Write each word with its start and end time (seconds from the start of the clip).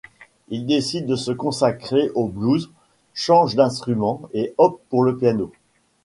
Il 0.49 0.65
décide 0.65 1.05
de 1.05 1.15
se 1.15 1.31
consacrer 1.31 2.09
au 2.15 2.27
blues, 2.27 2.71
change 3.13 3.55
d'instrument 3.55 4.23
et 4.33 4.55
opte 4.57 4.81
pour 4.89 5.03
le 5.03 5.15
piano. 5.15 5.51